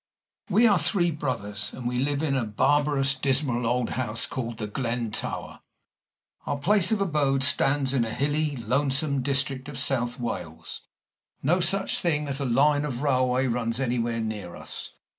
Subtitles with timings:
[0.49, 4.65] We are three brothers; and we live in a barbarous, dismal old house called The
[4.65, 5.59] Glen Tower.
[6.47, 10.81] Our place of abode stands in a hilly, lonesome district of South Wales.
[11.43, 14.89] No such thing as a line of railway runs anywhere near us.